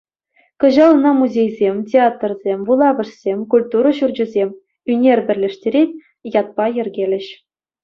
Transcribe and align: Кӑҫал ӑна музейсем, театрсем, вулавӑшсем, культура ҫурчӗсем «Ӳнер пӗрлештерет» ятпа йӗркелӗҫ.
Кӑҫал 0.61 0.93
ӑна 0.95 1.11
музейсем, 1.19 1.75
театрсем, 1.91 2.59
вулавӑшсем, 2.71 3.39
культура 3.53 3.91
ҫурчӗсем 3.99 4.49
«Ӳнер 4.95 5.19
пӗрлештерет» 5.31 5.91
ятпа 6.41 6.65
йӗркелӗҫ. 6.75 7.27